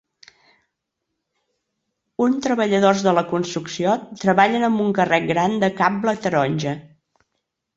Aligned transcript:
Un 2.25 2.39
treballadors 2.47 3.05
de 3.09 3.13
la 3.17 3.25
construcció 3.33 3.93
treballen 4.23 4.67
amb 4.71 4.85
un 4.87 4.97
carret 5.01 5.29
gran 5.35 5.57
de 5.65 5.71
cable 5.83 6.17
taronja. 6.25 6.75